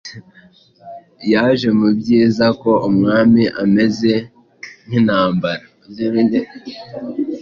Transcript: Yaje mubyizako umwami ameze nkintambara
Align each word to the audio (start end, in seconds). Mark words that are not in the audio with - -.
Yaje 1.31 1.69
mubyizako 1.79 2.71
umwami 2.89 3.43
ameze 3.63 4.13
nkintambara 4.87 5.65